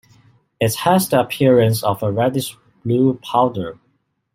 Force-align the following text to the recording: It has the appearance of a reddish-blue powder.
It 0.59 0.73
has 0.77 1.09
the 1.09 1.19
appearance 1.19 1.83
of 1.83 2.01
a 2.01 2.11
reddish-blue 2.11 3.19
powder. 3.21 3.77